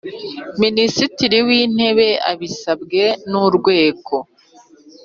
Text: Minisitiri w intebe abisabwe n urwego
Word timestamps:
Minisitiri 0.63 1.37
w 1.47 1.49
intebe 1.61 2.07
abisabwe 2.31 3.03
n 3.29 3.31
urwego 3.45 4.15